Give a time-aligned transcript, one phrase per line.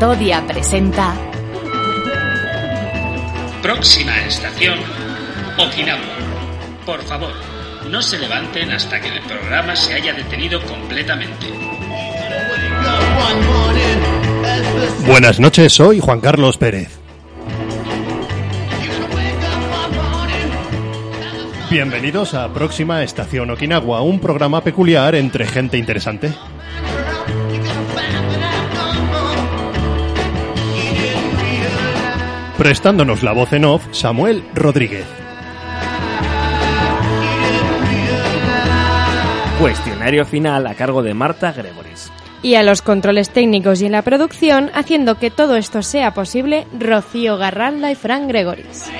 [0.00, 1.14] Catodia presenta
[3.60, 4.78] Próxima estación,
[5.58, 6.00] Okinawa.
[6.86, 7.32] Por favor,
[7.90, 11.48] no se levanten hasta que el programa se haya detenido completamente.
[15.06, 16.98] Buenas noches, soy Juan Carlos Pérez.
[21.70, 26.32] Bienvenidos a Próxima Estación Okinawa, un programa peculiar entre gente interesante.
[32.60, 35.06] Prestándonos la voz en off, Samuel Rodríguez.
[39.58, 42.12] Cuestionario final a cargo de Marta Gregoris.
[42.42, 46.66] Y a los controles técnicos y en la producción, haciendo que todo esto sea posible,
[46.78, 48.90] Rocío Garralda y Fran Gregoris.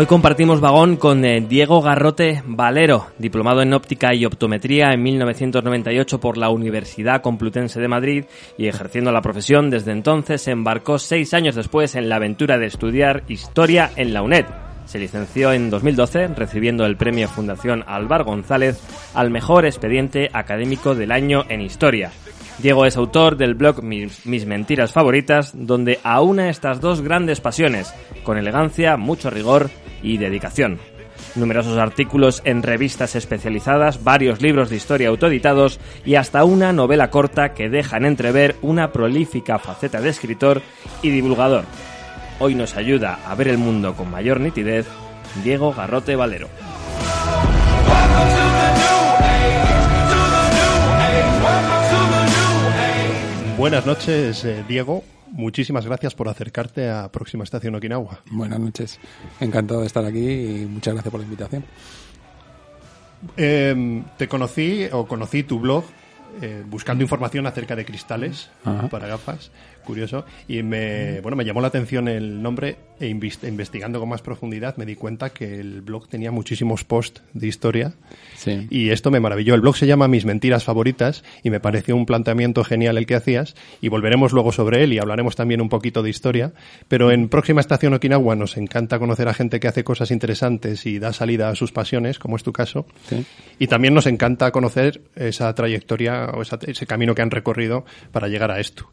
[0.00, 6.18] Hoy compartimos vagón con eh, Diego Garrote Valero, diplomado en óptica y optometría en 1998
[6.18, 8.24] por la Universidad Complutense de Madrid
[8.56, 12.64] y ejerciendo la profesión desde entonces se embarcó seis años después en la aventura de
[12.64, 14.69] estudiar historia en la UNED.
[14.90, 18.80] Se licenció en 2012 recibiendo el premio Fundación Álvar González
[19.14, 22.10] al mejor expediente académico del año en historia.
[22.58, 27.94] Diego es autor del blog Mis, Mis Mentiras Favoritas, donde aúna estas dos grandes pasiones,
[28.24, 29.70] con elegancia, mucho rigor
[30.02, 30.80] y dedicación.
[31.36, 37.54] Numerosos artículos en revistas especializadas, varios libros de historia autoeditados y hasta una novela corta
[37.54, 40.62] que dejan entrever una prolífica faceta de escritor
[41.00, 41.64] y divulgador.
[42.42, 44.86] Hoy nos ayuda a ver el mundo con mayor nitidez
[45.44, 46.48] Diego Garrote Valero.
[53.58, 55.04] Buenas noches, eh, Diego.
[55.32, 58.20] Muchísimas gracias por acercarte a Próxima Estación Okinawa.
[58.30, 58.98] Buenas noches.
[59.38, 61.64] Encantado de estar aquí y muchas gracias por la invitación.
[63.36, 65.84] Eh, te conocí o conocí tu blog
[66.40, 68.88] eh, buscando información acerca de cristales Ajá.
[68.88, 69.50] para gafas,
[69.84, 74.76] curioso, y me, bueno, me llamó la atención el nombre e investigando con más profundidad
[74.76, 77.94] me di cuenta que el blog tenía muchísimos posts de historia
[78.36, 78.66] Sí.
[78.68, 79.54] y esto me maravilló.
[79.54, 83.14] El blog se llama Mis Mentiras Favoritas y me pareció un planteamiento genial el que
[83.14, 86.52] hacías y volveremos luego sobre él y hablaremos también un poquito de historia.
[86.88, 90.98] Pero en próxima estación Okinawa nos encanta conocer a gente que hace cosas interesantes y
[90.98, 92.86] da salida a sus pasiones, como es tu caso.
[93.08, 93.24] Sí.
[93.58, 98.28] Y también nos encanta conocer esa trayectoria o esa- ese camino que han recorrido para
[98.28, 98.90] llegar a esto.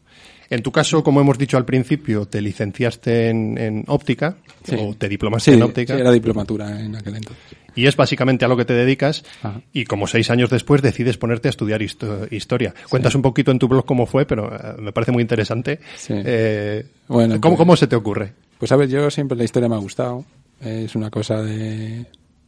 [0.50, 4.76] En tu caso, como hemos dicho al principio, te licenciaste en, en óptica Sí.
[4.78, 7.42] o te diplomaste Sí, en óptica sí, era diplomatura en aquel entonces.
[7.74, 9.60] y es básicamente a lo que te dedicas Ajá.
[9.72, 12.74] y como seis años después decides ponerte a estudiar histo- historia.
[12.90, 15.80] Cuentas un poquito en tu blog cómo fue, pero eh, me parece muy interesante.
[15.96, 16.14] Sí.
[16.16, 18.32] Eh, Bueno, ¿cómo, pues- ¿Cómo se te ocurre?
[18.58, 20.24] Pues a ver, yo siempre la historia me ha gustado.
[20.60, 22.04] Es una cosa de...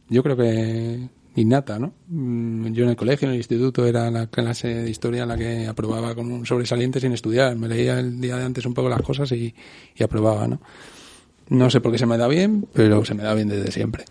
[0.09, 0.99] Yo creo que
[1.35, 1.93] innata, ¿no?
[2.07, 5.37] Mm, Yo en el colegio, en el instituto, era la clase de historia en la
[5.37, 7.55] que aprobaba con un sobresaliente sin estudiar.
[7.55, 9.53] Me leía el día de antes un poco las cosas y,
[9.95, 10.61] y aprobaba, ¿no?
[11.49, 14.05] No sé por qué se me da bien, pero se me da bien desde siempre.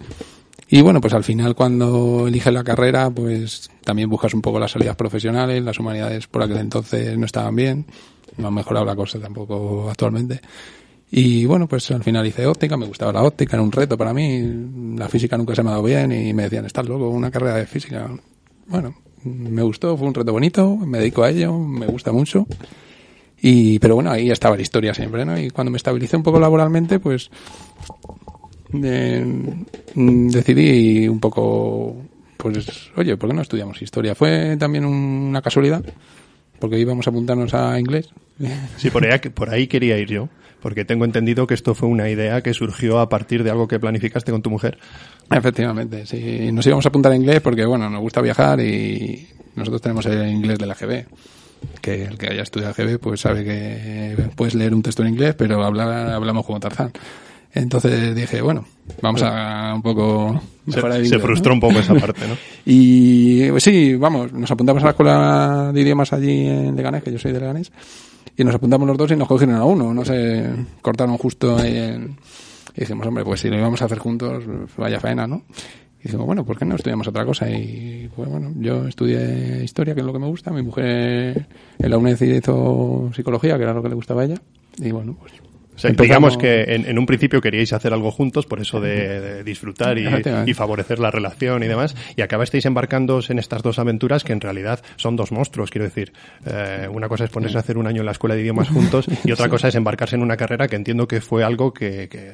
[0.68, 4.70] Y bueno, pues al final cuando eliges la carrera, pues también buscas un poco las
[4.70, 7.86] salidas profesionales, las humanidades por aquel entonces no estaban bien,
[8.36, 10.40] no ha mejorado la cosa tampoco actualmente.
[11.10, 14.14] Y bueno, pues al final hice óptica, me gustaba la óptica, era un reto para
[14.14, 17.32] mí, la física nunca se me ha dado bien y me decían, estás loco, una
[17.32, 18.08] carrera de física.
[18.68, 22.46] Bueno, me gustó, fue un reto bonito, me dedico a ello, me gusta mucho.
[23.42, 25.36] Y, pero bueno, ahí estaba la historia siempre, ¿no?
[25.38, 27.30] Y cuando me estabilicé un poco laboralmente, pues
[29.94, 31.96] decidí un poco,
[32.36, 34.14] pues, oye, ¿por qué no estudiamos historia?
[34.14, 35.84] Fue también una casualidad,
[36.60, 38.10] porque íbamos a apuntarnos a inglés.
[38.76, 40.28] Sí, por ahí, por ahí quería ir yo,
[40.60, 43.78] porque tengo entendido que esto fue una idea que surgió a partir de algo que
[43.78, 44.78] planificaste con tu mujer.
[45.30, 46.50] Efectivamente, sí.
[46.52, 50.28] Nos íbamos a apuntar a inglés porque, bueno, nos gusta viajar y nosotros tenemos el
[50.28, 51.06] inglés de la GB.
[51.82, 55.34] Que el que haya estudiado GB pues sabe que puedes leer un texto en inglés,
[55.36, 56.92] pero hablar hablamos como Tarzán.
[57.52, 58.64] Entonces dije, bueno,
[59.02, 61.54] vamos a un poco mejorar el Se, frustró ¿no?
[61.54, 62.36] un poco esa parte, ¿no?
[62.64, 67.10] Y pues sí, vamos, nos apuntamos a la escuela de idiomas allí en Leganés, que
[67.12, 67.72] yo soy de Leganés,
[68.36, 70.48] y nos apuntamos los dos y nos cogieron a uno, no sé,
[70.82, 72.16] cortaron justo ahí en-
[72.76, 74.44] Y dijimos, hombre, pues si lo íbamos a hacer juntos,
[74.76, 75.42] vaya faena, ¿no?
[76.00, 77.50] Y dijimos, bueno, ¿por qué no estudiamos otra cosa?
[77.50, 81.46] Y pues bueno, yo estudié historia, que es lo que me gusta, mi mujer
[81.78, 84.36] en la UNED hizo psicología, que era lo que le gustaba a ella,
[84.78, 85.32] y bueno, pues...
[85.80, 89.44] Sea, digamos que en, en un principio queríais hacer algo juntos, por eso de, de
[89.44, 94.32] disfrutar y, favorecer la relación y demás, y acabasteis embarcándoos en estas dos aventuras que
[94.32, 96.12] en realidad son dos monstruos, quiero decir.
[96.46, 99.06] Eh, una cosa es ponerse a hacer un año en la escuela de idiomas juntos
[99.24, 102.32] y otra cosa es embarcarse en una carrera que entiendo que fue algo que, que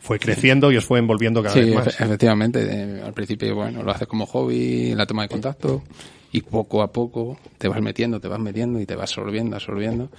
[0.00, 1.86] fue creciendo y os fue envolviendo cada Sí, vez más.
[1.86, 2.66] efe- efectivamente.
[2.68, 5.84] eh, al principio, bueno, lo haces como hobby, la toma de contacto,
[6.32, 10.10] y poco a poco te vas metiendo, te vas metiendo y te vas absorbiendo, absorbiendo.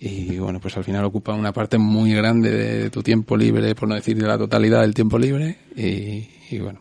[0.00, 3.88] Y bueno, pues al final ocupa una parte muy grande de tu tiempo libre, por
[3.88, 5.58] no decir de la totalidad del tiempo libre.
[5.76, 6.78] Y, y bueno,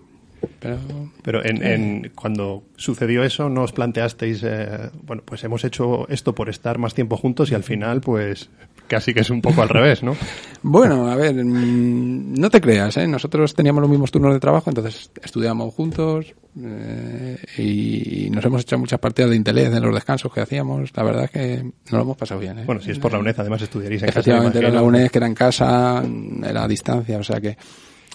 [0.59, 0.77] pero
[1.23, 6.35] Pero en, en- cuando sucedió eso, ¿no os planteasteis, eh, bueno, pues hemos hecho esto
[6.35, 8.49] por estar más tiempo juntos y al final, pues
[8.88, 10.16] casi que es un poco al revés, ¿no?
[10.63, 13.07] Bueno, a ver, mm, no te creas, ¿eh?
[13.07, 18.78] Nosotros teníamos los mismos turnos de trabajo, entonces estudiábamos juntos eh, y nos hemos hecho
[18.80, 20.92] muchas partidas de interés en los descansos que hacíamos.
[20.95, 22.63] La verdad es que nos lo hemos pasado bien, ¿eh?
[22.66, 24.18] Bueno, si es por la UNED, además estudiaréis en casa.
[24.18, 24.81] me Efectivamente, era la.
[24.81, 26.04] UNED que era en casa,
[26.44, 27.56] era a distancia, o sea que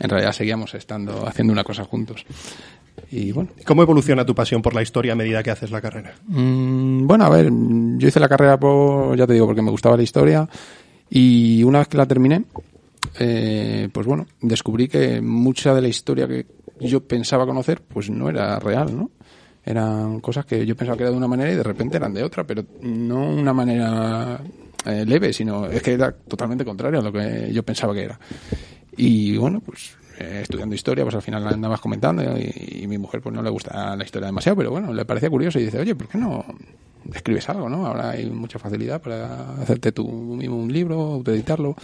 [0.01, 2.25] en realidad seguíamos estando haciendo una cosa juntos.
[3.11, 6.15] Y bueno, ¿Cómo evoluciona tu pasión por la historia a medida que haces la carrera?
[6.27, 9.97] Mm, bueno, a ver, yo hice la carrera por, ya te digo, porque me gustaba
[9.97, 10.49] la historia
[11.11, 12.45] y una vez que la terminé,
[13.19, 16.47] eh, pues bueno, descubrí que mucha de la historia que
[16.81, 19.11] yo pensaba conocer, pues no era real, ¿no?
[19.65, 22.25] Eran cosas que yo pensaba que era de una manera y de repente eran de
[22.25, 24.41] otra, pero no una manera
[24.87, 28.19] eh, leve, sino es que era totalmente contrario a lo que yo pensaba que era.
[28.97, 32.99] Y bueno, pues eh, estudiando historia, pues al final la andabas comentando y, y mi
[32.99, 35.79] mujer pues no le gusta la historia demasiado, pero bueno, le parecía curioso y dice,
[35.81, 36.45] oye, ¿por qué no
[37.15, 37.87] escribes algo, no?
[37.87, 41.75] Ahora hay mucha facilidad para hacerte tú mismo un libro, autoeditarlo.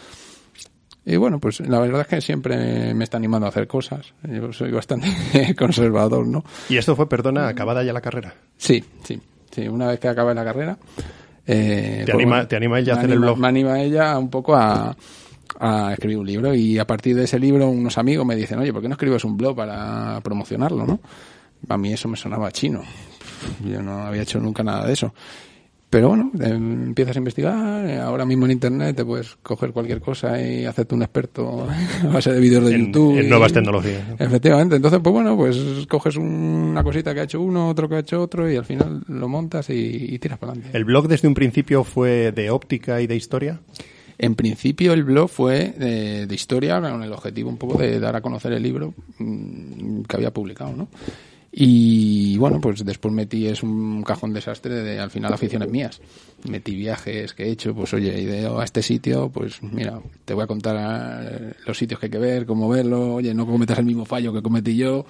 [1.04, 4.12] Y bueno, pues la verdad es que siempre me está animando a hacer cosas.
[4.24, 5.08] Yo soy bastante
[5.58, 6.44] conservador, ¿no?
[6.68, 8.34] Y esto fue, perdona, acabada ya la carrera.
[8.58, 9.18] Sí, sí,
[9.50, 9.66] sí.
[9.68, 10.76] Una vez que acabe la carrera.
[11.46, 13.38] eh, ¿Te pues anima- bueno, te anima ella a hacer el blog?
[13.38, 14.94] Me anima ella un poco a,
[15.60, 18.72] a escribir un libro y a partir de ese libro unos amigos me dicen, oye,
[18.72, 21.00] ¿por qué no escribes un blog para promocionarlo, no?
[21.68, 22.82] A mí eso me sonaba chino.
[23.64, 25.12] Yo no había hecho nunca nada de eso.
[25.90, 30.02] Pero bueno, eh, empiezas a investigar, eh, ahora mismo en internet te puedes coger cualquier
[30.02, 31.66] cosa y hacerte un experto
[32.04, 33.18] a base de vídeos de En- YouTube.
[33.18, 34.16] en y- nuevas tecnologías, ¿no?
[34.18, 35.56] Efectivamente, entonces pues bueno, pues
[35.88, 39.02] coges una cosita que ha hecho uno, otro que ha hecho otro y al final
[39.08, 40.76] lo montas y, y tiras para adelante.
[40.76, 43.60] ¿El blog desde un principio fue de óptica y de historia?
[44.18, 48.20] En principio el blog fue de, historia con el objetivo un poco de dar a
[48.20, 50.88] conocer el libro mm, que había publicado, ¿no?
[51.50, 56.00] Y bueno, pues después metí es un cajón desastre de al final aficiones mías.
[56.48, 60.34] Metí viajes que he hecho, pues oye, he ido a este sitio, pues mira, te
[60.34, 60.76] voy a contar
[61.22, 64.32] eh, los sitios que hay que ver, cómo verlo, oye, no cometas el mismo fallo
[64.32, 65.06] que cometí yo.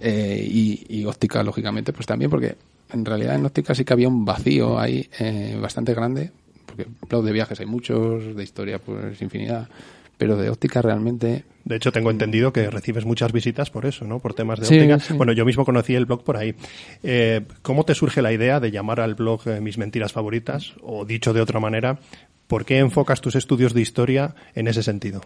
[0.00, 2.56] Eh, y, y óptica, lógicamente, pues también porque
[2.92, 6.30] en realidad en óptica sí que había un vacío ahí eh, bastante grande,
[6.68, 9.68] porque blog de viajes hay muchos, de historia pues infinidad,
[10.16, 14.18] pero de óptica realmente De hecho, tengo entendido que recibes muchas visitas por eso, ¿no?
[14.20, 14.98] Por temas de Sí, óptica.
[15.00, 15.14] sí.
[15.14, 16.54] Bueno, yo mismo conocí el blog por ahí.
[17.02, 20.72] Eh, ¿Cómo te surge la idea de llamar al blog eh, Mis Mentiras Favoritas?
[20.82, 21.98] O dicho de otra manera,
[22.46, 25.20] ¿por qué enfocas tus estudios de historia en ese sentido?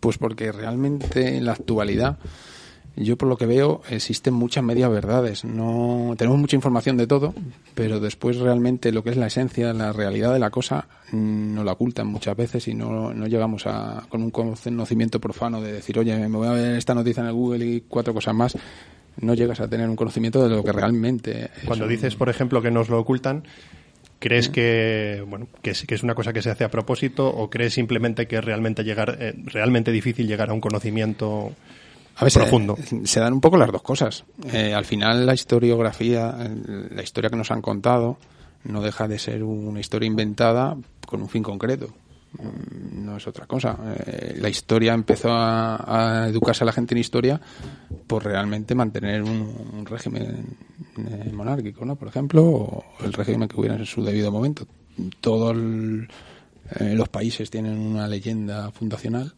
[0.00, 2.18] Pues porque realmente en la actualidad,
[3.04, 5.44] yo por lo que veo, existen muchas medias verdades.
[5.44, 7.34] No tenemos mucha información de todo,
[7.74, 11.64] pero después realmente lo que es la esencia, la realidad de la cosa, mm, nos
[11.64, 15.98] la ocultan muchas veces y no, no llegamos a con un conocimiento profano de decir,
[15.98, 18.56] oye, me voy a ver esta noticia en el Google y cuatro cosas más.
[19.20, 21.44] No llegas a tener un conocimiento de lo que realmente.
[21.56, 23.42] es Cuando un- dices, por ejemplo, que nos lo ocultan,
[24.18, 27.48] ¿crees que, bueno, que es, que es una cosa que se hace a propósito o
[27.50, 31.52] crees simplemente que es realmente llegar, eh, realmente difícil llegar a un conocimiento
[32.20, 32.76] A ver, se- profundo?
[33.04, 34.24] Se, dan un poco las dos cosas.
[34.52, 36.36] Eh, al final la historiografía,
[36.90, 38.18] la historia que nos han contado,
[38.64, 41.88] no deja de ser una historia inventada con un fin concreto.
[42.34, 43.76] Mm, No es otra cosa.
[44.06, 47.40] Eh, la historia empezó a, a educarse a la gente en historia
[48.06, 50.56] por realmente mantener un, un régimen
[50.98, 51.96] eh, monárquico, ¿no?
[51.96, 54.66] Por ejemplo, o el régimen que hubiera en su debido momento.
[55.20, 59.32] Todos eh, los países tienen una leyenda fundacional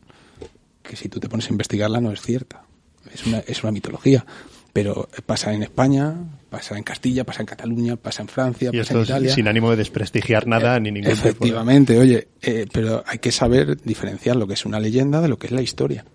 [0.82, 2.64] que si tú te pones a investigarla no es cierta.
[3.12, 4.24] Es una, es una mitología.
[4.72, 6.14] Pero pasa en España,
[6.48, 9.34] pasa en Castilla, pasa en Cataluña, pasa en Francia, Y pasa esto en Italia.
[9.34, 13.32] sin ánimo de desprestigiar nada ni ningún tipo de- Efectivamente, oye, eh, pero hay que
[13.32, 16.06] saber diferenciar lo que es una leyenda de lo que es la historia.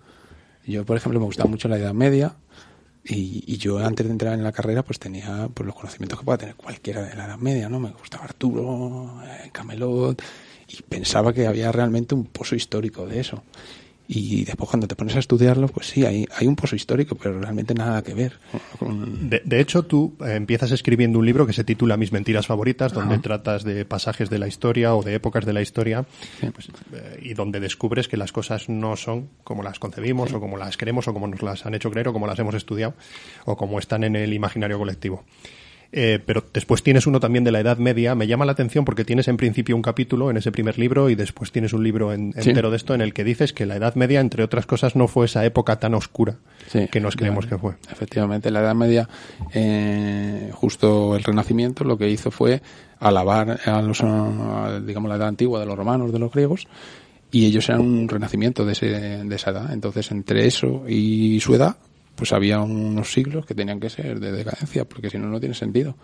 [0.66, 2.34] Yo, por ejemplo, me gustaba mucho la Edad Media
[3.04, 6.24] y, y yo antes de entrar en la carrera pues tenía pues, los conocimientos que
[6.24, 7.78] pueda tener cualquiera de la Edad Media, ¿no?
[7.78, 10.20] Me gustaba Arturo, eh, Camelot
[10.68, 13.44] y pensaba que había realmente un pozo histórico de eso.
[14.10, 17.38] Y después cuando te pones a estudiarlo, pues sí, hay, hay un pozo histórico, pero
[17.38, 18.38] realmente nada que ver.
[18.80, 22.94] De, de hecho, tú eh, empiezas escribiendo un libro que se titula Mis mentiras favoritas,
[22.94, 23.22] donde Ajá.
[23.22, 26.06] tratas de pasajes de la historia o de épocas de la historia
[26.40, 26.48] Sí.
[26.50, 30.56] pues, eh, y donde descubres que las cosas no son como las concebimos o como
[30.56, 32.94] las queremos o como nos las han hecho creer o como las hemos estudiado
[33.44, 35.24] o como están en el imaginario colectivo.
[35.90, 38.14] Eh, pero después tienes uno también de la Edad Media.
[38.14, 41.14] Me llama la atención porque tienes en principio un capítulo en ese primer libro y
[41.14, 42.50] después tienes un libro en- Sí.
[42.50, 45.08] entero de esto en el que dices que la Edad Media, entre otras cosas, no
[45.08, 47.76] fue esa época tan oscura Sí, que nos creemos que fue.
[47.90, 49.08] Efectivamente, la Edad Media,
[49.54, 52.60] eh, justo el Renacimiento, lo que hizo fue
[53.00, 56.66] alabar a los, a, digamos, la Edad Antigua de los romanos, de los griegos,
[57.30, 59.72] y ellos eran un renacimiento de, ese, de esa edad.
[59.72, 61.76] Entonces, entre eso y su edad,
[62.18, 65.54] pues había unos siglos que tenían que ser de decadencia, porque si no, no tiene
[65.54, 65.94] sentido.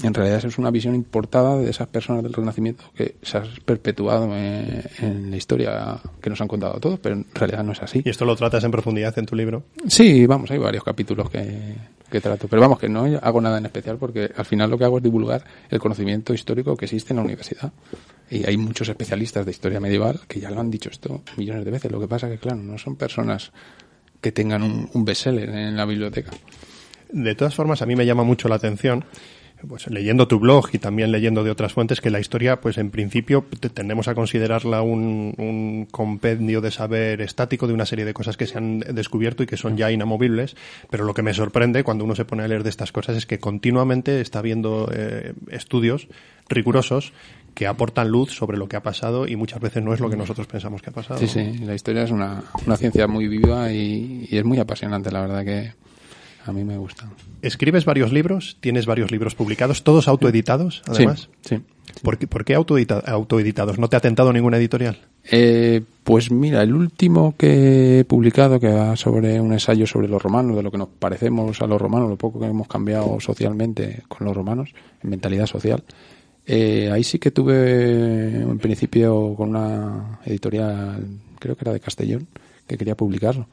[0.00, 3.42] En realidad, eso es una visión importada de esas personas del Renacimiento que se ha
[3.64, 7.72] perpetuado en, en la historia que nos han contado a todos, pero en realidad no
[7.72, 8.02] es así.
[8.04, 9.64] Y esto lo tratas en profundidad en tu libro.
[9.88, 11.74] Sí, vamos, hay varios capítulos que,
[12.08, 12.46] que trato.
[12.46, 15.02] Pero vamos, que no hago nada en especial porque al final lo que hago es
[15.02, 17.72] divulgar el conocimiento histórico que existe en la universidad.
[18.30, 21.72] Y hay muchos especialistas de historia medieval que ya lo han dicho esto millones de
[21.72, 21.90] veces.
[21.90, 23.50] Lo que pasa que, claro, no son personas
[24.20, 26.30] que tengan un, un bestseller en la biblioteca.
[27.10, 29.04] De todas formas, a mí me llama mucho la atención,
[29.66, 32.90] pues leyendo tu blog y también leyendo de otras fuentes, que la historia, pues en
[32.90, 38.14] principio te- tendemos a considerarla un, un compendio de saber estático de una serie de
[38.14, 40.54] cosas que se han descubierto y que son ya inamovibles,
[40.90, 43.26] pero lo que me sorprende cuando uno se pone a leer de estas cosas es
[43.26, 46.06] que continuamente está viendo eh, estudios
[46.48, 47.12] rigurosos
[47.58, 50.16] que aportan luz sobre lo que ha pasado y muchas veces no es lo que
[50.16, 51.18] nosotros pensamos que ha pasado.
[51.18, 55.10] Sí, sí, la historia es una, una ciencia muy viva y, y es muy apasionante,
[55.10, 55.72] la verdad que
[56.46, 57.10] a mí me gusta.
[57.42, 61.30] Escribes varios libros, tienes varios libros publicados, todos autoeditados, además.
[61.40, 61.62] Sí, sí.
[62.00, 63.76] ¿Por qué, por qué autoedita- autoeditados?
[63.80, 64.96] ¿No te ha tentado ninguna editorial?
[65.28, 70.22] Eh, pues mira, el último que he publicado, que va sobre un ensayo sobre los
[70.22, 74.04] romanos, de lo que nos parecemos a los romanos, lo poco que hemos cambiado socialmente
[74.06, 74.70] con los romanos,
[75.02, 75.82] en mentalidad social,
[76.50, 81.06] eh, ahí sí que tuve en principio con una editorial,
[81.38, 82.26] creo que era de Castellón,
[82.66, 83.46] que quería publicarlo.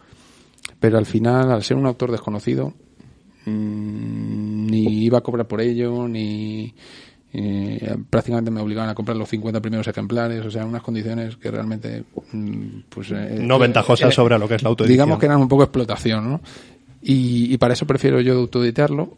[0.80, 2.74] Pero al final, al ser un autor desconocido,
[3.46, 6.74] mm, ni iba a cobrar por ello, ni
[7.34, 11.52] eh, prácticamente me obligaban a comprar los 50 primeros ejemplares, o sea, unas condiciones que
[11.52, 14.94] realmente mm, pues eh, No eh, ventajosas eh, sobre lo que es la autoedición.
[14.94, 16.42] Digamos que eran un poco explotación, ¿no?
[17.02, 19.18] Y, y para eso prefiero yo autoeditarlo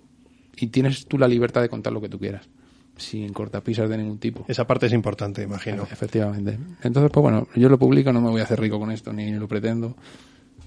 [0.56, 2.50] y tienes tú la libertad de contar lo que tú quieras,
[2.98, 4.46] sin cortapisas de ningún tipo.
[4.48, 5.84] Esa parte es importante, imagino.
[5.84, 6.58] Efectivamente.
[6.84, 9.32] Entonces, pues bueno, yo lo publico, no me voy a hacer rico con esto, ni
[9.32, 9.96] lo pretendo.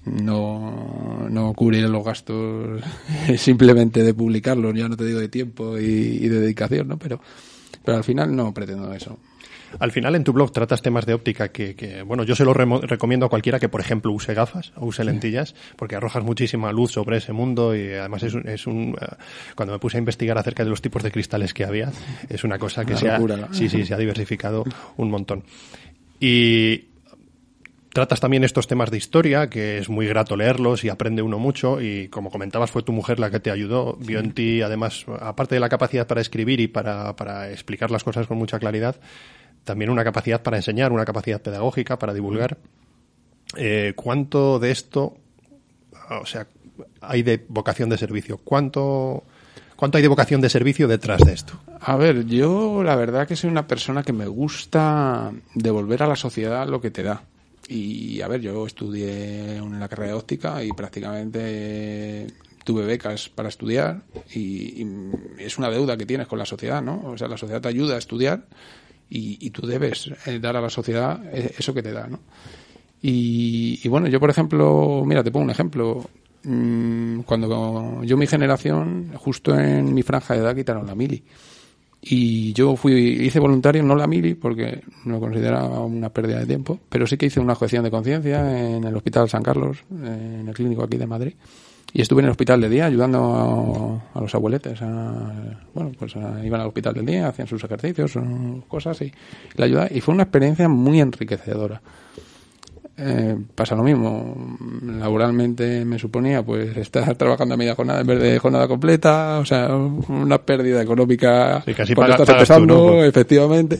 [0.05, 2.81] No, no cubriré los gastos
[3.37, 6.97] simplemente de publicarlo, ya no te digo de tiempo y, y de dedicación, ¿no?
[6.97, 7.21] Pero,
[7.85, 9.19] pero al final no pretendo eso.
[9.79, 12.53] Al final en tu blog tratas temas de óptica que, que, bueno, yo se lo
[12.53, 16.73] remo- recomiendo a cualquiera que, por ejemplo, use gafas o use lentillas, porque arrojas muchísima
[16.73, 19.05] luz sobre ese mundo y además es un, es un eh,
[19.55, 21.89] cuando me puse a investigar acerca de los tipos de cristales que había,
[22.27, 23.17] es una cosa que Una se ha,
[23.53, 24.65] sí, sí, se ha diversificado
[24.97, 25.43] un montón.
[26.19, 26.89] Y
[27.93, 31.81] tratas también estos temas de historia, que es muy grato leerlos y aprende uno mucho.
[31.81, 33.97] Y como comentabas, fue tu mujer la que te ayudó.
[33.99, 38.03] Vio en ti, además, aparte de la capacidad para escribir y para, para explicar las
[38.03, 38.95] cosas con mucha claridad,
[39.63, 42.57] también una capacidad para enseñar, una capacidad pedagógica para divulgar.
[43.57, 45.17] Eh, ¿Cuánto de esto,
[46.09, 46.47] o sea,
[47.01, 48.37] hay de vocación de servicio?
[48.37, 49.23] ¿Cuánto,
[49.75, 51.59] ¿Cuánto hay de vocación de servicio detrás de esto?
[51.81, 56.15] A ver, yo la verdad que soy una persona que me gusta devolver a la
[56.15, 57.23] sociedad lo que te da.
[57.67, 62.27] Y a ver, yo estudié en la carrera de óptica y prácticamente
[62.63, 64.03] tuve becas para estudiar
[64.33, 64.87] y, y
[65.39, 67.01] es una deuda que tienes con la sociedad, ¿no?
[67.05, 68.45] O sea, la sociedad te ayuda a estudiar
[69.09, 72.19] y, y tú debes eh, dar a la sociedad eh, eso que te da, ¿no?
[73.01, 76.07] Y, y bueno, yo por ejemplo, mira, te pongo un ejemplo.
[76.43, 81.23] Mm, Cuando yo mi generación, justo en mi franja de edad quitaron la mili.
[82.01, 86.79] Y yo fui, hice voluntario, no la mili, porque no consideraba una pérdida de tiempo,
[86.89, 90.53] pero sí que hice una objeción de conciencia en el Hospital San Carlos, en el
[90.53, 91.33] clínico aquí de Madrid.
[91.93, 94.81] Y estuve en el hospital de día ayudando a, los abueletes.
[94.81, 98.13] A, bueno, pues iban al hospital del día, hacían sus ejercicios,
[98.67, 99.11] cosas y
[99.55, 99.87] la ayuda.
[99.91, 101.81] Y fue una experiencia muy enriquecedora.
[103.03, 104.57] Eh, pasa lo mismo.
[104.83, 109.45] Laboralmente me suponía pues estar trabajando a media jornada en vez de jornada completa, o
[109.45, 113.79] sea, una pérdida económica Sí, casi cuando estás tú, empezando, efectivamente.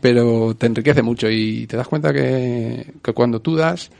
[0.00, 3.90] Pero te enriquece mucho y te das cuenta que, que cuando tú das,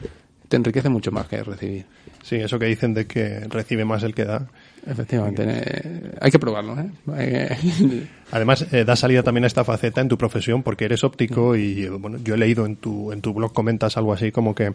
[0.47, 1.85] te enriquece mucho más que recibir.
[2.21, 4.47] Sí, eso que dicen de que recibe más el que da.
[4.87, 6.89] Efectivamente, eh, hay que probarlo, ¿eh?
[7.05, 11.55] Que- Además, eh, da salida también a esta faceta en tu profesión porque eres óptico
[11.55, 14.53] y, eh, bueno, yo he leído en tu, en tu blog comentas algo así como
[14.53, 14.73] que, eh,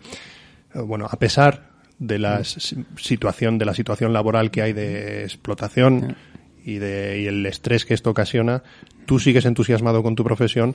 [0.84, 6.16] bueno, a pesar de la s- situación, de la situación laboral que hay de explotación
[6.64, 8.62] y de, y el estrés que esto ocasiona,
[9.06, 10.74] tú sigues entusiasmado con tu profesión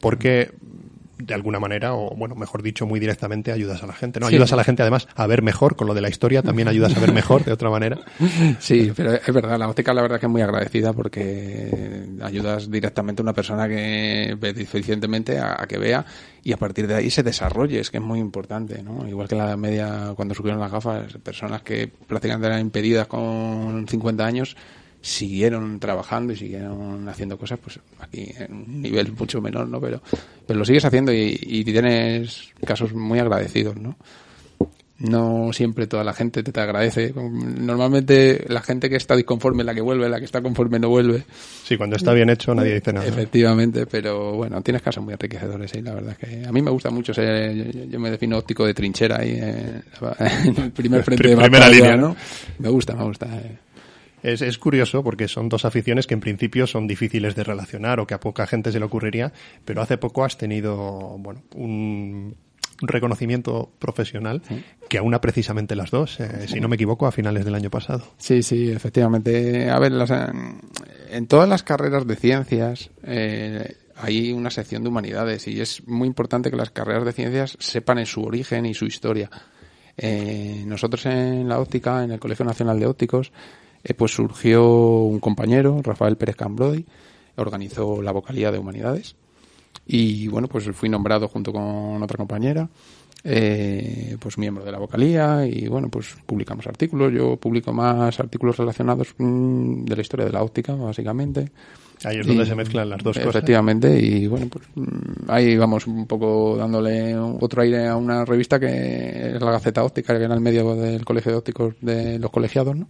[0.00, 0.50] porque
[1.26, 4.28] de alguna manera, o bueno, mejor dicho, muy directamente ayudas a la gente, ¿no?
[4.28, 4.34] Sí.
[4.34, 6.96] Ayudas a la gente además a ver mejor, con lo de la historia también ayudas
[6.96, 7.98] a ver mejor de otra manera.
[8.58, 13.22] Sí, pero es verdad, la óptica la verdad que es muy agradecida porque ayudas directamente
[13.22, 16.04] a una persona que ve deficientemente a, a que vea
[16.44, 19.08] y a partir de ahí se desarrolle, es que es muy importante, ¿no?
[19.08, 24.24] Igual que la media cuando surgieron las gafas, personas que prácticamente eran impedidas con 50
[24.24, 24.56] años
[25.02, 29.80] siguieron trabajando y siguieron haciendo cosas, pues aquí en un nivel mucho menor, ¿no?
[29.80, 30.00] Pero,
[30.46, 33.96] pero lo sigues haciendo y, y tienes casos muy agradecidos, ¿no?
[34.98, 37.12] no siempre toda la gente te, te agradece.
[37.16, 40.88] Normalmente la gente que está disconforme es la que vuelve, la que está conforme no
[40.90, 41.24] vuelve.
[41.64, 43.06] Sí, cuando está bien hecho nadie dice nada.
[43.06, 46.70] Efectivamente, pero bueno, tienes casos muy enriquecedores y la verdad es que a mí me
[46.70, 49.82] gusta mucho ser, yo, yo me defino óptico de trinchera ahí en,
[50.44, 52.14] en el primer frente de Primera batalla, línea, ¿no?
[52.60, 53.26] Me gusta, me gusta.
[53.26, 53.58] eh.
[54.22, 58.06] Es, es curioso porque son dos aficiones que en principio son difíciles de relacionar o
[58.06, 59.32] que a poca gente se le ocurriría,
[59.64, 62.36] pero hace poco has tenido, bueno, un
[62.80, 64.42] reconocimiento profesional
[64.88, 68.04] que aúna precisamente las dos, eh, si no me equivoco, a finales del año pasado.
[68.18, 69.70] Sí, sí, efectivamente.
[69.70, 70.26] A ver, las, eh,
[71.10, 76.08] en todas las carreras de ciencias eh, hay una sección de humanidades y es muy
[76.08, 79.30] importante que las carreras de ciencias sepan en su origen y su historia.
[79.96, 83.32] Eh, nosotros en la óptica, en el Colegio Nacional de Ópticos,
[83.84, 84.64] eh, pues surgió
[85.04, 86.84] un compañero, Rafael Pérez Cambrodi,
[87.36, 89.16] organizó la vocalía de humanidades
[89.86, 92.68] y bueno, pues fui nombrado junto con otra compañera,
[93.24, 97.12] eh, pues miembro de la vocalía y bueno, pues publicamos artículos.
[97.12, 101.50] Yo publico más artículos relacionados mm, de la historia de la óptica, básicamente.
[102.04, 103.30] Ahí es donde Y- se mezclan las dos cosas.
[103.36, 108.58] Efectivamente, y bueno, pues mm, ahí vamos un poco dándole otro aire a una revista
[108.58, 112.30] que es la Gaceta Óptica, que era el medio del Colegio de Ópticos de los
[112.30, 112.88] colegiados, ¿no?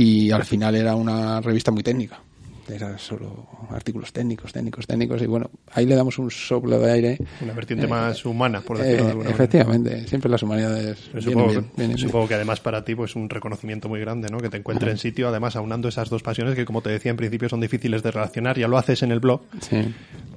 [0.00, 2.20] Y al final era una revista muy técnica.
[2.70, 7.18] Era solo artículos técnicos, técnicos, técnicos, y bueno, ahí le damos un soplo de aire.
[7.40, 9.34] Una vertiente Eh, más humana, por decirlo Eh, de alguna manera.
[9.44, 12.06] efectivamente, siempre las humanidades vienen supongo, bien, vienen bien.
[12.08, 14.36] supongo que además para ti pues un reconocimiento muy grande, ¿no?
[14.38, 17.16] Que te encuentre en sitio, además aunando esas dos pasiones que como te decía en
[17.16, 19.78] principio son difíciles de relacionar, ya lo haces en el blog, Sí.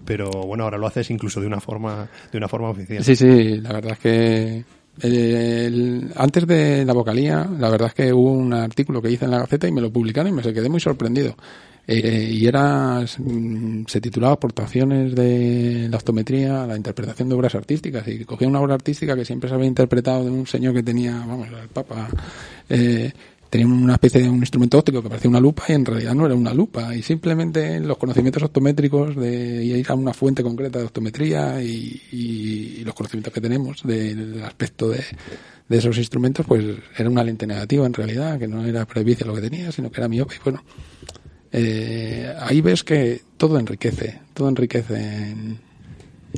[0.06, 3.04] pero bueno, ahora lo haces incluso de una forma de una forma oficial.
[3.04, 4.64] Sí, sí, la verdad es que
[5.00, 9.32] el- antes de la vocalía, la verdad es que hubo un artículo que hice en
[9.32, 11.36] la Gaceta y me lo publicaron y me quedé muy sorprendido.
[11.88, 17.56] Eh, y era, mm, se titulaba Aportaciones de la optometría a la interpretación de obras
[17.56, 18.08] artísticas.
[18.08, 21.14] Y cogía una obra artística que siempre se había interpretado de un señor que tenía,
[21.26, 22.08] vamos, el Papa,
[22.70, 23.12] eh,
[23.52, 26.26] tenía una especie de un instrumento óptico que parecía una lupa y en realidad no
[26.26, 26.96] era una lupa.
[26.96, 32.96] Y simplemente los conocimientos optométricos de ir a una fuente concreta de optometría y, los
[32.96, 35.04] conocimientos que tenemos de- del aspecto de,
[35.70, 36.64] esos instrumentos, pues
[36.98, 40.00] era una lente negativa en realidad, que no era presbicia lo que tenía, sino que
[40.00, 40.36] era miope.
[40.36, 40.64] Y bueno,
[41.52, 44.96] eh, ahí ves que todo enriquece, todo enriquece
[45.32, 45.60] en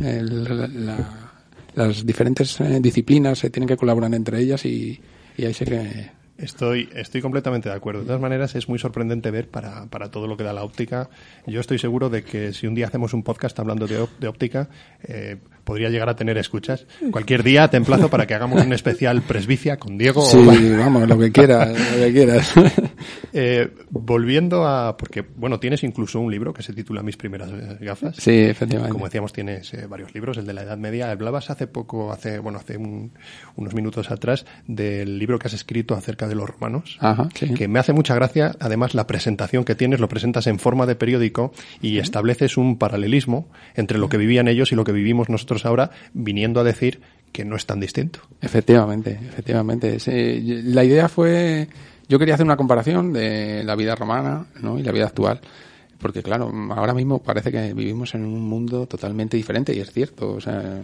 [0.04, 1.30] el- la-
[1.76, 5.00] las diferentes eh, disciplinas se tienen que colaborar entre ellas y
[5.38, 8.02] ahí sé que Estoy, estoy completamente de acuerdo.
[8.02, 11.10] De todas maneras, es muy sorprendente ver para, para todo lo que da la óptica.
[11.46, 14.68] Yo estoy seguro de que si un día hacemos un podcast hablando de, de óptica,
[15.04, 16.86] eh, podría llegar a tener escuchas.
[17.12, 20.22] Cualquier día te emplazo para que hagamos un especial presbicia con Diego.
[20.26, 22.54] Sí, o- vamos, lo que quieras, lo que quieras.
[23.36, 27.50] Eh, volviendo a, porque bueno, tienes incluso un libro que se titula Mis primeras
[27.80, 28.16] gafas.
[28.18, 28.92] Sí, efectivamente.
[28.92, 31.10] Como decíamos, tienes eh, varios libros, el de la Edad Media.
[31.12, 33.12] Hablabas hace poco, hace bueno, hace un-
[33.56, 36.98] unos minutos atrás, del libro que has escrito acerca de los romanos.
[37.00, 37.54] Ajá, sí.
[37.56, 40.96] Que me hace mucha gracia, además, la presentación que tienes, lo presentas en forma de
[40.96, 45.53] periódico y estableces un paralelismo entre lo que vivían ellos y lo que vivimos nosotros
[45.66, 47.02] ahora, viniendo a decir
[47.34, 48.20] que no es tan distinto.
[48.42, 49.98] Efectivamente, efectivamente.
[50.64, 51.68] La idea fue,
[52.08, 54.78] yo quería hacer una comparación de la vida romana ¿no?
[54.78, 55.42] y la vida actual.
[56.00, 60.38] Porque claro, ahora mismo parece que vivimos en un mundo totalmente diferente y es cierto.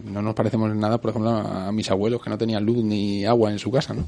[0.05, 3.25] No nos parecemos en nada, por ejemplo, a mis abuelos que no tenían luz ni
[3.25, 4.05] agua en su casa, ¿no?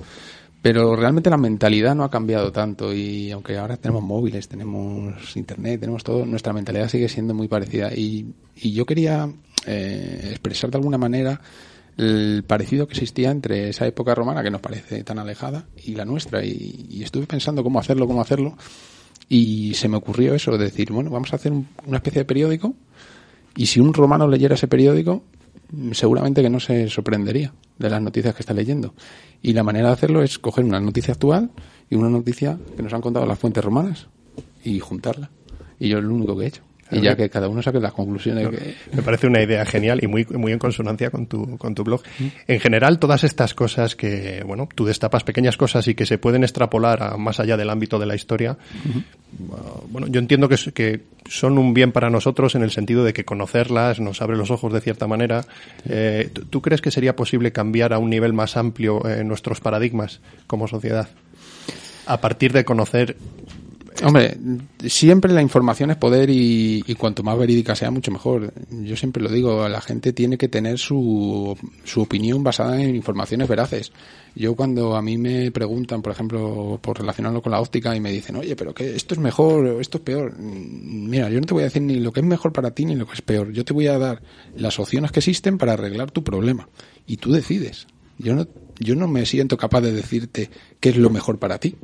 [0.62, 5.82] Pero realmente la mentalidad no ha cambiado tanto y aunque ahora tenemos móviles, tenemos internet,
[5.82, 7.92] tenemos todo, nuestra mentalidad sigue siendo muy parecida.
[7.94, 9.28] Y yo quería
[9.66, 11.40] eh, expresar de alguna manera
[11.98, 16.06] el parecido que existía entre esa época romana, que nos parece tan alejada, y la
[16.06, 16.44] nuestra.
[16.44, 18.58] Y, estuve pensando cómo hacerlo, cómo hacerlo,
[19.30, 22.74] y se me ocurrió eso, decir, bueno, vamos a hacer un- una especie de periódico,
[23.56, 25.24] y si un romano leyera ese periódico,
[25.92, 28.94] seguramente que no se sorprendería de las noticias que está leyendo.
[29.42, 31.52] Y la manera de hacerlo es coger una noticia actual
[31.90, 34.08] y una noticia que nos han contado las fuentes romanas
[34.64, 35.30] y juntarla.
[35.80, 36.62] Y yo es lo único que he hecho.
[36.92, 38.76] Y ya que cada uno saque las conclusiones que...
[38.94, 42.02] Me parece una idea genial y muy, muy en consonancia con tu, con tu blog.
[42.48, 46.44] En general, todas estas cosas que, bueno, tú destapas pequeñas cosas y que se pueden
[46.44, 48.58] extrapolar a más allá del ámbito de la historia,
[49.40, 53.24] uh, bueno, yo entiendo que, son un bien para nosotros en el sentido de que
[53.24, 55.46] conocerlas nos abre los ojos de cierta manera.
[55.88, 59.62] Eh, ¿tú- ¿Tú crees que sería posible cambiar a un nivel más amplio eh, nuestros
[59.62, 61.08] paradigmas como sociedad?
[62.08, 63.16] A partir de conocer
[64.04, 64.38] Hombre,
[64.88, 68.54] siempre la información es poder y, y cuanto más verídica sea, mucho mejor.
[68.70, 73.48] Yo siempre lo digo, la gente tiene que tener su, su opinión basada en informaciones
[73.48, 73.92] veraces.
[74.34, 78.12] Yo cuando a mí me preguntan, por ejemplo, por relacionarlo con la óptica y me
[78.12, 80.38] dicen, oye, pero que esto es mejor esto es peor.
[80.38, 82.96] Mira, yo no te voy a decir ni lo que es mejor para ti ni
[82.96, 83.52] lo que es peor.
[83.52, 84.22] Yo te voy a dar
[84.56, 86.70] las opciones que existen para arreglar tu problema.
[87.06, 87.88] Y tú decides.
[88.18, 88.48] Yo no,
[88.80, 91.76] yo no me siento capaz de decirte qué es lo mejor para ti.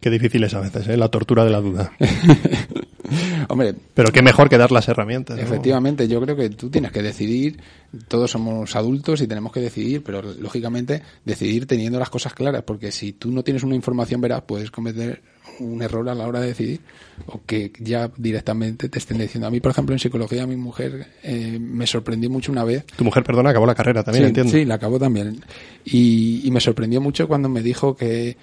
[0.00, 0.96] Qué difícil es a veces, ¿eh?
[0.96, 1.92] la tortura de la duda.
[3.48, 5.36] Hombre, Pero qué mejor que dar las herramientas.
[5.36, 5.42] ¿no?
[5.42, 7.58] Efectivamente, yo creo que tú tienes que decidir,
[8.06, 12.92] todos somos adultos y tenemos que decidir, pero lógicamente decidir teniendo las cosas claras, porque
[12.92, 15.22] si tú no tienes una información veraz, puedes cometer
[15.60, 16.80] un error a la hora de decidir,
[17.26, 19.48] o que ya directamente te estén diciendo.
[19.48, 23.04] A mí, por ejemplo, en psicología, mi mujer eh, me sorprendió mucho una vez Tu
[23.04, 24.52] mujer, perdona, acabó la carrera también, sí, entiendo.
[24.52, 25.40] Sí, la acabó también.
[25.84, 28.36] Y, y me sorprendió mucho cuando me dijo que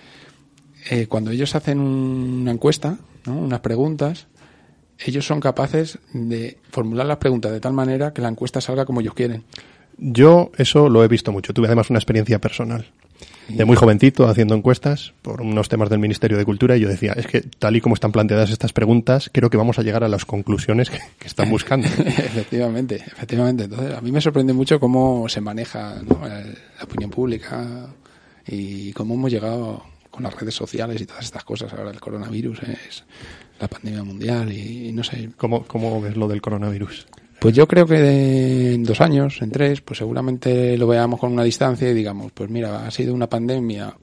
[0.89, 3.38] eh, cuando ellos hacen un- una encuesta, ¿no?
[3.38, 4.28] unas preguntas,
[5.00, 9.02] ellos son capaces de formular las preguntas de tal manera que la encuesta salga como
[9.02, 9.43] ellos quieren.
[9.98, 11.54] Yo eso lo he visto mucho.
[11.54, 12.86] Tuve además una experiencia personal.
[13.48, 17.13] De muy jovencito, haciendo encuestas por unos temas del Ministerio de Cultura, y yo decía,
[17.15, 20.08] es que tal y como están planteadas estas preguntas, creo que vamos a llegar a
[20.10, 21.88] las conclusiones que, que están buscando.
[22.06, 23.65] efectivamente, efectivamente.
[23.65, 26.26] Entonces, a mí me sorprende mucho cómo se maneja ¿no?
[26.26, 27.86] el- la opinión pública
[28.48, 29.84] y cómo hemos llegado
[30.15, 31.71] con las redes sociales y todas estas cosas.
[31.73, 33.04] Ahora el coronavirus es
[33.60, 37.06] la pandemia mundial y, y no sé, ¿Cómo, ¿Cómo ves lo del coronavirus?
[37.39, 41.43] Pues yo creo que en dos años, en tres, pues seguramente lo veamos con una
[41.43, 43.93] distancia y digamos, pues mira, ha sido una pandemia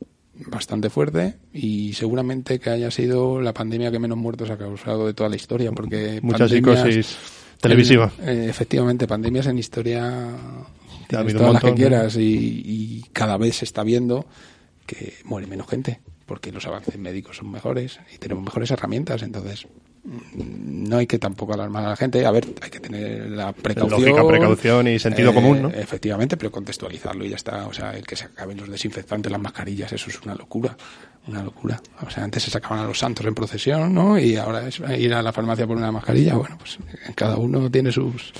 [0.46, 5.14] bastante fuerte y seguramente que haya sido la pandemia que menos muertos ha causado de
[5.14, 7.16] toda la historia, porque Mucha pandemias- psicosis
[7.60, 8.12] televisiva.
[8.20, 10.66] en- eh, efectivamente, pandemias en historia Ha
[11.08, 14.26] tienes habido todas las que quieras y, y cada vez se está viendo
[14.94, 19.66] que muere menos gente porque los avances médicos son mejores y tenemos mejores herramientas, entonces
[20.04, 22.24] mm, no hay que tampoco alarmar a la gente.
[22.24, 24.00] A ver, hay que tener la precaución.
[24.00, 25.68] Lógica, precaución y sentido eh, común, ¿no?
[25.68, 27.66] Efectivamente, pero contextualizarlo y ya está.
[27.66, 30.76] O sea, el que se acaben los desinfectantes, las mascarillas, eso es una locura.
[31.26, 31.80] Una locura.
[32.04, 34.18] O sea, antes se sacaban a los santos en procesión, ¿no?
[34.18, 36.34] Y ahora es ir a la farmacia por una mascarilla.
[36.34, 36.78] Bueno, pues
[37.14, 38.32] cada uno tiene sus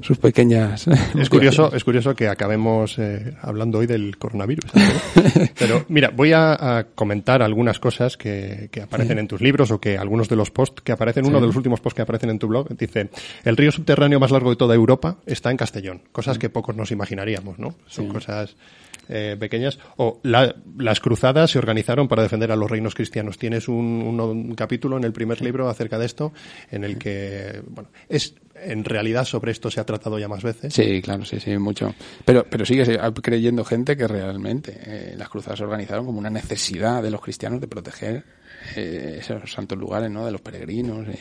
[0.00, 0.86] sus pequeñas.
[1.18, 4.70] Es curioso, es curioso que acabemos eh, hablando hoy del coronavirus.
[5.58, 9.80] Pero mira, voy a, a comentar algunas cosas que, que aparecen en tus libros o
[9.80, 12.38] que algunos de los posts que aparecen, uno de los últimos posts que aparecen en
[12.38, 13.10] tu blog, dice,
[13.44, 16.02] el río subterráneo más largo de toda Europa está en Castellón.
[16.12, 17.74] Cosas que pocos nos imaginaríamos, ¿no?
[17.86, 18.56] Son cosas
[19.08, 19.78] eh, pequeñas.
[19.96, 23.38] O la- las cruzadas se organizaron para defender a los reinos cristianos.
[23.38, 26.32] Tienes un, un- un capítulo en el primer libro acerca de esto,
[26.70, 28.34] en el que, bueno, es,
[28.64, 30.72] en realidad sobre esto se ha tratado ya más veces.
[30.74, 31.94] Sí, claro, sí, sí, mucho.
[32.24, 32.84] Pero, pero sigue
[33.22, 37.60] creyendo gente que realmente eh, las cruzadas se organizaron como una necesidad de los cristianos
[37.60, 38.24] de proteger
[38.76, 40.24] eh, esos santos lugares, ¿no?
[40.26, 41.06] De los peregrinos.
[41.08, 41.18] y-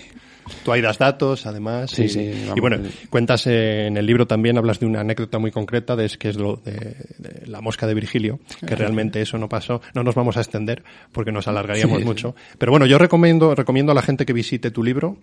[0.63, 1.91] Tú ahí das datos, además.
[1.91, 3.07] Sí, y, sí, y vamos, bueno, sí.
[3.09, 6.29] cuentas eh, en el libro también, hablas de una anécdota muy concreta, de, es- que
[6.29, 6.73] es lo de,
[7.17, 9.81] de la mosca de Virgilio, que realmente eso no pasó.
[9.93, 12.33] No nos vamos a extender porque nos alargaríamos mucho.
[12.57, 15.17] Pero bueno, yo recomiendo, recomiendo a la gente que visite tu libro.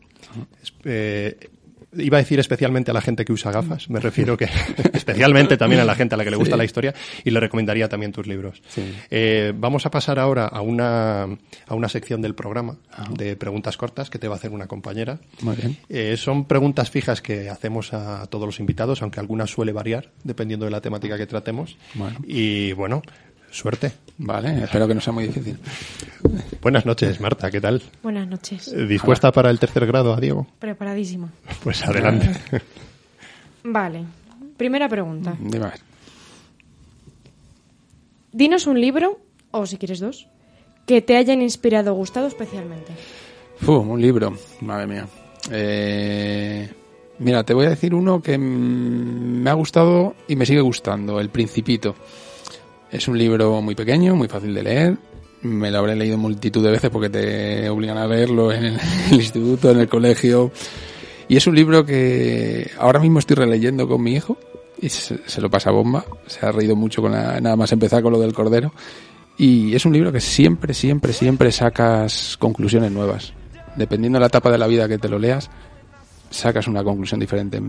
[0.62, 1.38] Es- eh,
[1.96, 4.48] Iba a decir especialmente a la gente que usa gafas, me refiero que
[4.92, 7.88] especialmente también a la gente a la que le gusta la historia y le recomendaría
[7.88, 8.62] también tus libros.
[9.10, 12.76] Eh, vamos a pasar ahora a una, a una sección del programa
[13.10, 15.18] de preguntas cortas que te va a hacer una compañera.
[15.42, 15.76] Muy bien.
[15.88, 20.64] Eh, son preguntas fijas que hacemos a todos los invitados, aunque algunas suele variar dependiendo
[20.64, 21.76] de la temática que tratemos.
[21.94, 22.18] Bueno.
[22.26, 23.02] Y bueno,
[23.54, 23.92] suerte.
[24.18, 25.58] Vale, espero que no sea muy difícil.
[26.60, 27.82] Buenas noches, Marta, ¿qué tal?
[28.02, 28.74] Buenas noches.
[28.88, 30.46] ¿Dispuesta para el tercer grado a Diego?
[30.58, 31.30] Preparadísimo.
[31.62, 32.30] Pues adelante.
[33.64, 34.04] Vale.
[34.56, 35.36] Primera pregunta.
[35.40, 35.80] Dime a ver.
[38.32, 40.28] Dinos un libro, o si quieres dos,
[40.86, 42.92] que te hayan inspirado o gustado especialmente.
[43.56, 45.06] Fu, un libro, madre mía.
[45.50, 46.68] Eh,
[47.18, 51.20] Mira, te voy a decir uno que mm, me ha gustado y me sigue gustando,
[51.20, 51.94] El Principito.
[52.94, 54.96] Es un libro muy pequeño, muy fácil de leer.
[55.42, 58.80] Me lo habré leído multitud de veces porque te obligan a leerlo en el,
[59.10, 60.52] el instituto, en el colegio.
[61.28, 64.38] Y es un libro que ahora mismo estoy releyendo con mi hijo
[64.80, 66.04] y se, se lo pasa bomba.
[66.26, 68.72] Se ha reído mucho con la- nada más empezar con lo del cordero.
[69.36, 73.32] Y es un libro que siempre, siempre, siempre sacas conclusiones nuevas.
[73.74, 75.50] Dependiendo de la etapa de la vida que te lo leas,
[76.30, 77.60] sacas una conclusión diferente.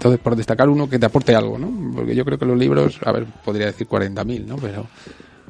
[0.00, 1.70] Entonces, por destacar uno que te aporte algo, ¿no?
[1.94, 4.56] Porque yo creo que los libros, a ver, podría decir 40.000, ¿no?
[4.56, 4.86] Pero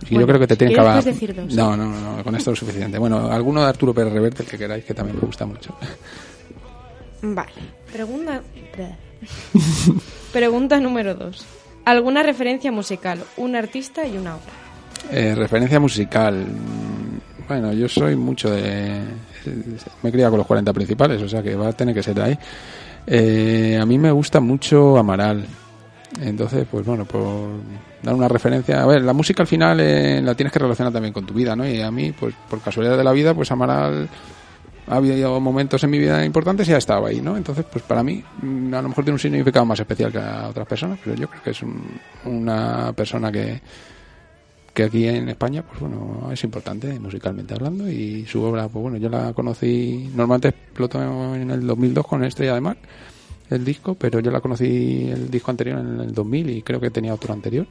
[0.00, 1.54] yo Bueno, creo que te tienen que ¿quieres acabar- decir dos?
[1.54, 2.98] No, no, no, no, con esto es suficiente.
[2.98, 5.72] Bueno, alguno de Arturo Pérez Reverte, el que queráis, que también me gusta mucho.
[7.22, 7.52] Vale.
[7.92, 8.40] Pregunta.
[10.32, 11.44] Pregunta número dos.
[11.84, 13.22] ¿Alguna referencia musical?
[13.36, 14.46] Un artista y una obra.
[15.12, 16.44] Eh, referencia musical.
[17.48, 19.00] Bueno, yo soy mucho de...
[20.02, 22.20] Me he criado con los 40 principales, o sea que va a tener que ser
[22.20, 22.38] ahí.
[23.12, 25.44] Eh, a mí me gusta mucho Amaral.
[26.20, 27.48] Entonces, pues bueno, por
[28.02, 28.82] dar una referencia...
[28.82, 31.54] A ver, la música al final eh, la tienes que relacionar también con tu vida,
[31.56, 31.68] ¿no?
[31.68, 34.08] Y a mí, pues por casualidad de la vida, pues Amaral
[34.88, 37.36] ha habido momentos en mi vida importantes y ha estado ahí, ¿no?
[37.36, 40.48] Entonces, pues para mí, mm, a lo mejor tiene un significado más especial que a
[40.48, 43.60] otras personas, pero yo creo que es un- una persona que,
[44.72, 48.96] que aquí en España, pues bueno, es importante musicalmente hablando y su obra, pues bueno,
[48.98, 51.02] yo la conocí, normalmente explotó
[51.34, 52.76] en el 2002 con Estrella de Mar,
[53.50, 56.90] el disco, pero yo la conocí el disco anterior en el 2000 y creo que
[56.90, 57.66] tenía otro anterior.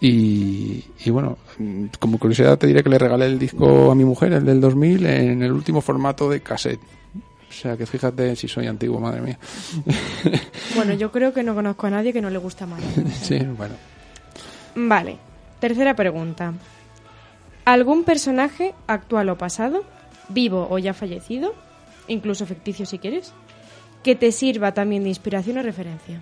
[0.00, 1.38] Y, y bueno,
[1.98, 5.06] como curiosidad te diré que le regalé el disco a mi mujer, el del 2000,
[5.06, 6.80] en el último formato de cassette.
[7.48, 9.38] O sea que fíjate si soy antiguo, madre mía.
[10.74, 12.82] Bueno, yo creo que no conozco a nadie que no le gusta más.
[13.22, 13.74] sí, bueno.
[14.74, 15.33] Vale.
[15.64, 16.52] Tercera pregunta.
[17.64, 19.82] ¿Algún personaje, actual o pasado,
[20.28, 21.54] vivo o ya fallecido,
[22.06, 23.32] incluso ficticio si quieres,
[24.02, 26.20] que te sirva también de inspiración o referencia?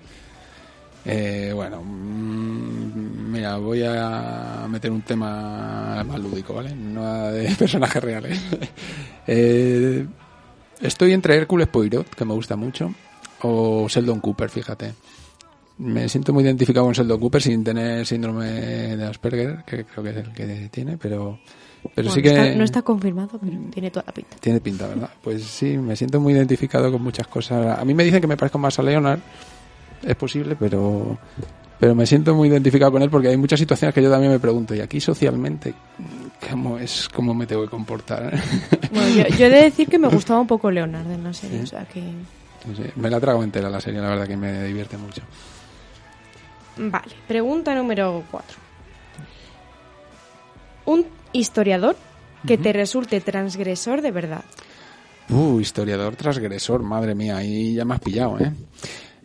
[1.05, 6.73] Eh, bueno, mm, mira, voy a meter un tema más lúdico, ¿vale?
[6.77, 8.41] No de personajes reales.
[9.27, 10.07] Eh,
[10.81, 12.95] estoy entre Hércules Poirot, que me gusta mucho,
[13.41, 14.95] o Sheldon Cooper, fíjate.
[15.83, 20.11] Me siento muy identificado con Sheldon Cooper sin tener síndrome de Asperger, que creo que
[20.11, 21.41] es el que tiene, pero,
[21.95, 22.33] pero Bueno, sí que...
[22.33, 24.37] no, está, no está confirmado, pero tiene toda la pinta.
[24.39, 25.11] Tiene pinta, ¿verdad?
[25.21, 27.79] Pues sí, me siento muy identificado con muchas cosas.
[27.79, 29.19] A mí me dicen que me parezco más a Leonard,
[30.05, 31.19] es posible, pero
[31.83, 34.39] pero me siento muy identificado con él porque hay muchas situaciones que yo también me
[34.39, 35.75] pregunto, y aquí socialmente,
[36.49, 38.33] ¿cómo es cómo me tengo que comportar?
[38.93, 41.63] Bueno, yo, yo he de decir que me gustaba un poco Leonardo en la serie,
[41.63, 42.03] o sea que...
[42.03, 45.23] No sé, me la trago entera la serie, la verdad que me divierte mucho.
[46.77, 48.59] Vale, pregunta número 4.
[50.87, 51.97] Un historiador
[52.47, 54.45] que te resulte transgresor de verdad.
[55.29, 58.53] Uh, historiador transgresor, madre mía, ahí ya me has pillado, ¿eh?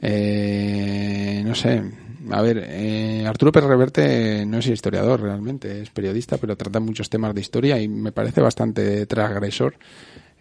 [0.02, 1.82] Eh, no sé,
[2.30, 7.10] a ver, eh, Arturo Pérez Reverte no es historiador realmente, es periodista, pero trata muchos
[7.10, 9.76] temas de historia y me parece bastante transgresor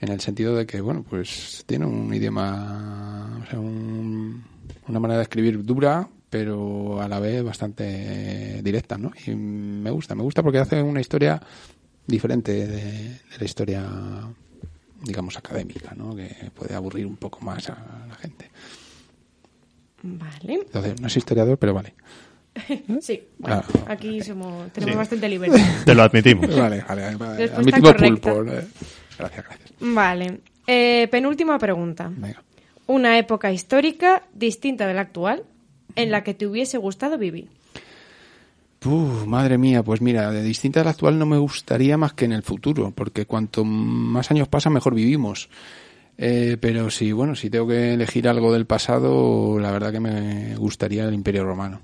[0.01, 4.45] en el sentido de que, bueno, pues tiene un idioma, o sea, un-
[4.88, 9.12] una manera de escribir dura, pero a la vez bastante directa, ¿no?
[9.27, 11.41] Y me gusta, me gusta porque hace una historia
[12.07, 13.85] diferente de, de la historia
[15.03, 16.17] digamos, académica, ¿no?
[16.17, 18.51] Que puede aburrir un poco más a la gente.
[20.03, 20.55] Vale.
[20.55, 21.95] Entonces, no es historiador, pero vale.
[23.01, 23.85] Sí, bueno, Claro.
[23.89, 24.99] aquí somos, tenemos Sí.
[24.99, 25.61] bastante libertad.
[25.85, 26.49] Te lo admitimos.
[26.57, 27.15] Vale, vale.
[27.17, 27.37] vale.
[27.39, 28.33] Respuesta Admitimos correcta.
[28.35, 28.53] pulpo.
[28.53, 28.67] ¿eh?
[29.19, 29.71] Gracias, gracias.
[29.81, 30.41] Vale.
[30.67, 32.11] Eh, penúltima pregunta.
[32.17, 32.43] Venga.
[32.87, 35.45] Una época histórica distinta de la actual
[35.97, 37.49] en la que te hubiese gustado vivir.
[38.85, 42.25] Uf, madre mía, pues mira, de distinta a la actual no me gustaría más que
[42.25, 45.49] en el futuro, porque cuanto más años pasan, mejor vivimos.
[46.19, 50.57] Eh, pero si, bueno, si tengo que elegir algo del pasado, la verdad que me
[50.57, 51.81] gustaría el Imperio Romano.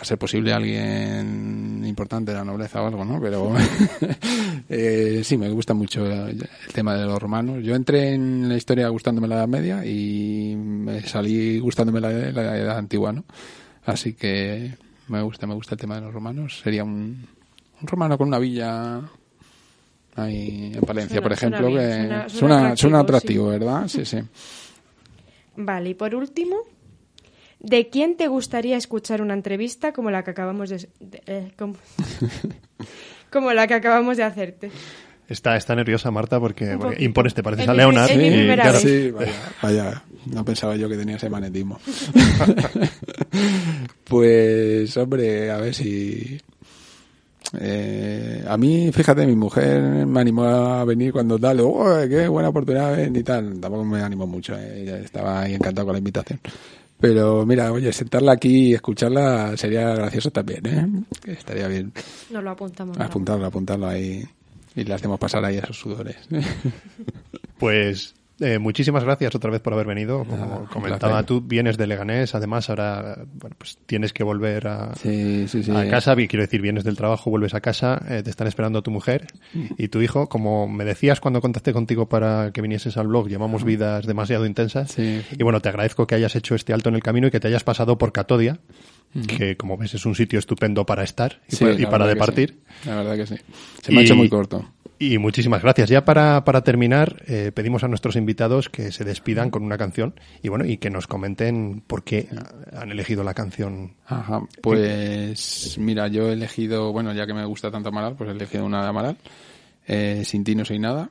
[0.00, 3.20] A ser posible alguien importante la nobleza o algo, ¿no?
[3.20, 3.52] Pero
[4.68, 7.62] eh, sí, me gusta mucho el tema de los romanos.
[7.62, 12.56] Yo entré en la historia gustándome la Edad Media y me salí gustándome la, la
[12.58, 13.24] Edad Antigua, ¿no?
[13.84, 14.74] Así que
[15.08, 16.60] me gusta, me gusta el tema de los romanos.
[16.62, 17.26] Sería un,
[17.80, 19.00] un romano con una villa
[20.16, 23.88] ahí en Palencia, Suena- por ejemplo, suena bien, que suena- suena atractivo, ¿verdad?
[23.88, 24.18] Sí, sí.
[25.56, 26.56] Vale, y por último,
[27.62, 31.74] ¿de quién te gustaría escuchar una entrevista como la que acabamos de, de- eh, como,
[33.30, 34.70] como la que acabamos de hacerte?
[35.28, 38.10] Está, está nerviosa Marta porque, impones, te pareces a Leonard.
[38.10, 38.78] y, claro.
[38.78, 40.02] Sí, vaya, vaya.
[40.26, 41.78] No pensaba yo que tenía ese magnetismo.
[44.04, 46.40] pues, hombre, a ver si...
[47.60, 52.48] Eh, a mí, fíjate, mi mujer me animó a venir cuando tal, ¡oh, qué buena
[52.48, 53.14] oportunidad ven!
[53.14, 53.60] y tal.
[53.60, 56.40] Tampoco me animó mucho, eh, ella estaba ahí encantada con la invitación.
[57.02, 60.86] Pero mira, oye, sentarla aquí y escucharla sería gracioso también, ¿eh?
[61.32, 61.92] Estaría bien
[62.30, 62.96] Nos lo apuntamos.
[62.98, 64.24] apuntarlo, apuntarlo ahí
[64.76, 66.16] y le hacemos pasar ahí esos sudores.
[67.58, 70.24] Pues eh, muchísimas gracias otra vez por haber venido.
[70.24, 75.46] Como comentaba, tú vienes de Leganés, además ahora bueno, pues tienes que volver a, Sí,
[75.48, 75.70] sí, sí.
[75.70, 78.90] a casa, quiero decir, vienes del trabajo, vuelves a casa, eh, te están esperando tu
[78.90, 79.26] mujer
[79.78, 80.28] y tu hijo.
[80.28, 84.98] Como me decías cuando contacté contigo para que vinieses al blog, llevamos vidas demasiado intensas.
[84.98, 87.48] Y bueno, te agradezco que hayas hecho este alto en el camino y que te
[87.48, 88.58] hayas pasado por Catodia,
[89.28, 92.58] que como ves es un sitio estupendo para estar y, Sí, para, y departir.
[92.82, 92.88] sí.
[92.88, 93.36] La verdad que sí.
[93.82, 94.64] Se me ha hecho muy corto.
[95.04, 95.90] Y muchísimas gracias.
[95.90, 100.14] Ya para, para terminar, eh, pedimos a nuestros invitados que se despidan con una canción
[100.44, 102.28] y bueno, y que nos comenten por qué
[102.72, 103.96] han elegido la canción.
[104.06, 108.32] Ajá, pues mira, yo he elegido, bueno, ya que me gusta tanto Amaral, pues he
[108.32, 109.16] elegido una de Amaral,
[109.88, 111.10] eh, Sin ti no soy nada,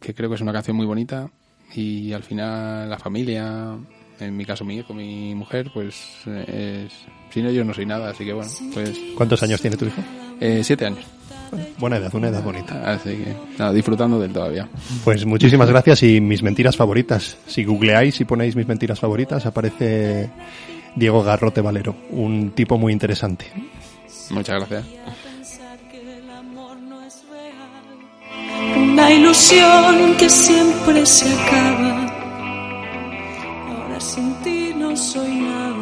[0.00, 1.30] que creo que es una canción muy bonita
[1.74, 3.74] y al final la familia,
[4.18, 8.10] en mi caso mi hijo, mi mujer, pues eh, es, sin ellos no soy nada,
[8.10, 10.02] así que bueno, pues ¿Cuántos años tiene tu hijo?
[10.40, 11.06] eh, siete años,
[11.78, 12.92] Buena edad, una edad bonita.
[12.92, 14.68] así que nada, disfrutando del todavía.
[15.04, 17.36] Pues muchísimas gracias y mis mentiras favoritas.
[17.46, 20.30] Si googleáis y ponéis mis mentiras favoritas, aparece
[20.94, 23.46] Diego Garrote Valero, un tipo muy interesante.
[24.30, 24.84] Muchas gracias.
[28.76, 32.06] Una ilusión que siempre se acaba.
[33.68, 35.79] Ahora sin ti no soy nada.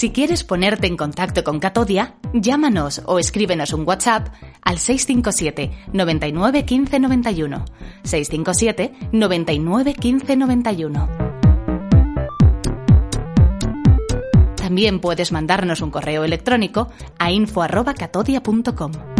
[0.00, 4.28] Si quieres ponerte en contacto con Catodia, llámanos o escríbenos un WhatsApp
[4.62, 7.64] al 657 99 15 91.
[8.04, 11.08] 657 99 15 91.
[14.56, 19.19] También puedes mandarnos un correo electrónico a info@catodia.com.